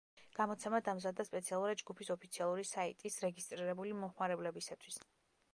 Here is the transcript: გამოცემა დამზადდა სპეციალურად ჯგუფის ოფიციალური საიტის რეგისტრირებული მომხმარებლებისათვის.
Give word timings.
გამოცემა 0.37 0.79
დამზადდა 0.87 1.25
სპეციალურად 1.27 1.83
ჯგუფის 1.83 2.11
ოფიციალური 2.15 2.67
საიტის 2.71 3.21
რეგისტრირებული 3.27 3.95
მომხმარებლებისათვის. 4.03 5.03